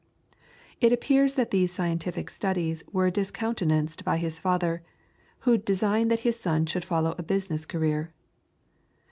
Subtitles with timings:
[0.79, 4.81] It appears that these scientific studies were discountenanced by his father,
[5.41, 8.11] who designed that his son should follow a business career.